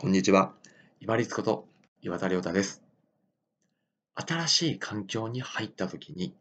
[0.00, 0.54] こんにちは。
[1.00, 1.68] 今立こと
[2.00, 2.82] 岩田亮太です。
[4.14, 6.34] 新しい環境に入ったときに、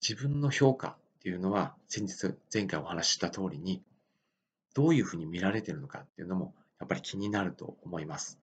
[0.00, 3.82] 自分の評価っていうのは、先日、前回お話しした通りに、
[4.74, 8.38] どういうふうに見られてるのかっていうのも、やっぱり気になると思います。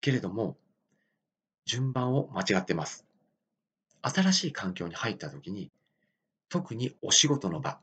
[0.00, 0.56] けれども、
[1.66, 3.04] 順番を間違ってます。
[4.00, 5.70] 新しい環境に入ったときに、
[6.48, 7.78] 特にお仕事の場、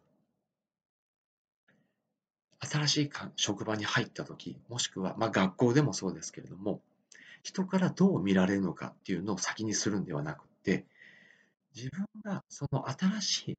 [2.66, 6.82] 新しい職場に入った時もしくは、まあ、学校でもそうですけれども
[7.44, 10.86] 人からどう見られるのかっていうのを先にするんではなくて
[11.76, 13.58] 自分がその新しい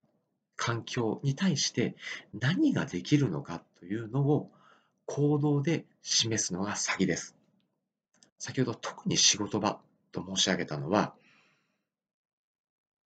[0.57, 1.95] 環境に対して
[2.35, 4.51] 何ができるのかというのを
[5.05, 7.37] 行動で示すのが先です。
[8.39, 9.79] 先ほど特に仕事場
[10.13, 11.15] と申し上げたのは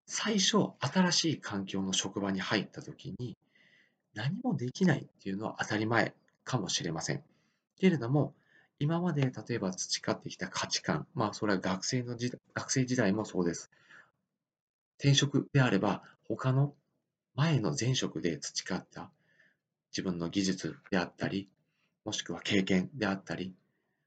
[0.07, 3.37] 最初新しい環境の職場に入った時に
[4.15, 6.15] 何もできないっていうのは当たり前
[6.45, 7.23] かもしれません。
[7.79, 8.35] けれども、
[8.79, 13.71] 今まで例えば培ってきた価値観、まあそれは学生の時学生時代もそうです。
[14.99, 16.75] 転職であれば、他の
[17.35, 19.11] 前の前職で培った
[19.93, 21.49] 自分の技術であったり、
[22.05, 23.55] もしくは経験であったり、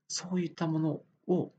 [0.08, 1.52] そういったものを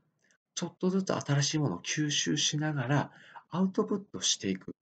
[0.55, 3.11] ちょっとずつ新しいものを吸収しながら
[3.49, 4.75] アウトプットしていく。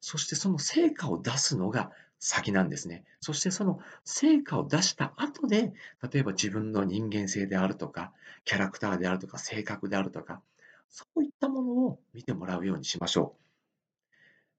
[0.00, 1.92] そしてその成果を出すのが
[2.24, 3.02] 先なんですね。
[3.20, 5.72] そしてその成果を出した後で、
[6.12, 8.12] 例えば自分の人間性であるとか、
[8.44, 10.40] キャラクターであるとか、性格であるとか、
[10.88, 13.34] そういったものを見てもらうようにしましょ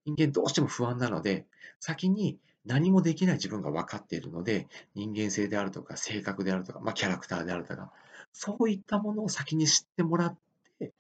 [0.06, 0.12] う。
[0.12, 1.46] 人間どうしても不安なので、
[1.80, 7.94] 先に何もできない自分が分かっているので、人間性であるとか、性格であるとか、まあ、キャラクターであるとか、
[8.34, 10.38] そういったものを先に知ってもらっ
[10.80, 10.92] て、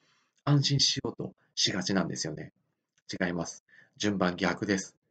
[0.46, 2.54] 安心しようとしがちなんですよね。
[3.22, 3.66] 違います。
[3.98, 5.03] 順番逆です。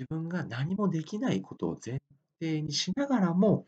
[0.00, 2.00] 自分が何もできないことを前
[2.40, 3.66] 提にしながらも、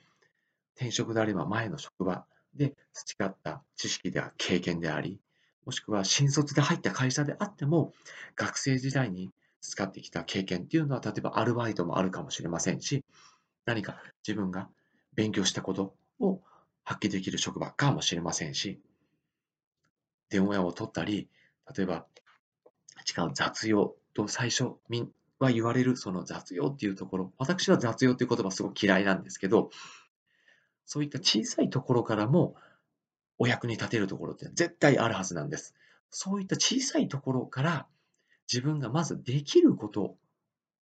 [0.77, 2.25] 転職であれば前の職場
[2.55, 5.21] で培った知識では経験であり、
[5.67, 7.93] もしくは新卒で入った会社であっても、
[8.35, 9.31] 学生時代に
[9.61, 13.05] 使ってきた経験っていうのは、例えばアルバイトもあるかもしれませんし、
[13.67, 14.71] 何か自分が
[15.15, 16.41] 勉強したことを
[16.83, 18.81] 発揮できる職場かもしれませんし、
[20.31, 21.29] 電話を取ったり、
[21.77, 22.07] 例えば
[23.07, 24.77] 違う雑用と最初
[25.43, 29.71] は言われるその雑用っていうところ、私は雑用っていう言葉すごく嫌いなんですけど、
[30.85, 32.55] そういった小さいところからも
[33.39, 35.75] お役に立てるところって絶対あるはずなんです。
[36.11, 37.87] そういった小さいところから
[38.53, 40.17] 自分がまずできること、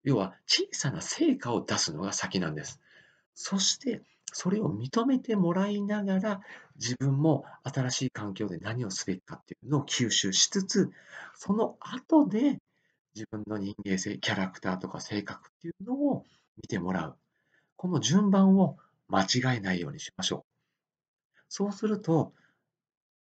[0.04, 2.80] 要は小さな成果を出すのが先なんです。
[3.36, 6.42] そしてそれを認めてもらいながら
[6.76, 10.92] 自分も新しい環境で何をすべきかっていうのを吸収しつつ、
[11.36, 12.60] その後で
[13.20, 16.24] 自分の人間性、キャラクターとか性格っていうのを
[16.56, 17.18] 見てもらう。
[17.76, 18.78] この順番を
[19.10, 21.42] 間違えないようにしましょう。
[21.50, 22.32] そうすると、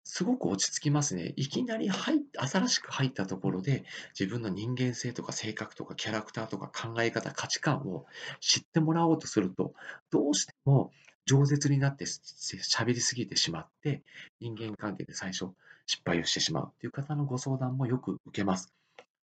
[0.04, 1.34] すごく落ち着きますね。
[1.36, 3.86] いきなり入っ新しく入ったところで、
[4.18, 8.06] 自分の人間性とか性格とかキャラクターとか考え方、価値観を
[8.40, 9.74] 知ってもらおうとすると、
[10.12, 10.92] どうしても
[11.28, 14.04] 饒舌になって喋りすぎてしまって、
[14.40, 15.48] 人間関係で最初
[15.88, 18.72] 失敗をしてしまうという方のご相談もよく受けます。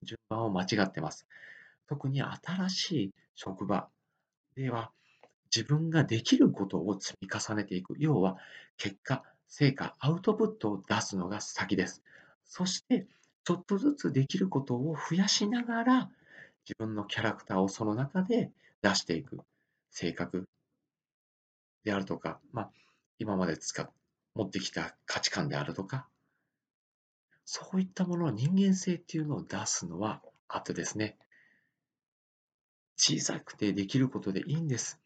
[0.02, 1.26] 順番を間違ってます。
[1.88, 3.88] 特に新しい職場
[4.56, 4.92] では、
[5.54, 7.94] 自分ができることを積み重ねていく。
[7.98, 8.38] 要は、
[8.76, 12.02] 結果、成果、アウトプットを出すのが先です。
[12.44, 13.06] そして、
[13.44, 16.10] ちょっとずつできることを増やしながら、
[16.64, 18.50] 自分のキャラクターをその中で
[18.82, 19.40] 出していく。
[19.90, 20.48] 性格
[21.84, 22.70] であるとか、まあ、
[23.18, 23.90] 今まで使っ
[24.34, 26.08] 持ってきた価値観であるとか、
[27.54, 31.18] そういったもの、人間性っていうのを出すのは後ですね。
[32.96, 34.98] 小さくてできることでいいんです。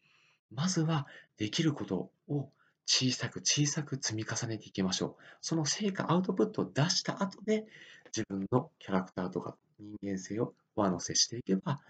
[0.49, 2.49] まずはできることを
[2.85, 5.23] 小さく小さく積み重ねていきましょう。
[5.41, 7.65] その成果、アウトプットを出した後で
[8.15, 11.81] 自分のキャラクターとか人間性を上乗せしていけば、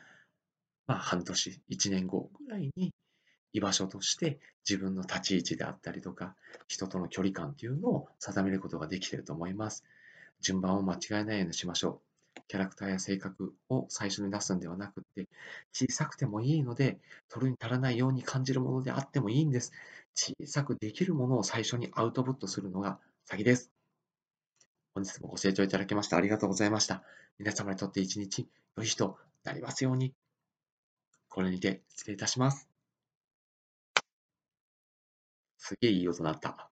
[0.88, 2.96] まあ半年、1年後ぐらいに
[3.54, 6.36] 居場所として自分の立ち位置であったりとか、
[6.68, 9.84] 人との距離感っていうのを定めることができていると思います。
[10.42, 12.02] 順番を間違えないようにしましょ
[12.38, 12.42] う。
[12.48, 15.28] キャラクターや性格を最初に出すんではなくて、
[15.74, 17.00] 小さくてもいいので、
[17.30, 19.74] 取るに足らないように感じるものであってもいいんです。
[20.16, 23.72] 小さくできるものを最初にアウトプットするのが先です。
[24.94, 27.04] 本日もご清聴いただきましてありがとうございました。
[27.38, 28.48] 皆様にとって一日
[28.78, 30.14] 良い日となりますように。
[31.30, 32.68] これにて失礼いたします。
[35.58, 36.72] すげえいい音鳴った。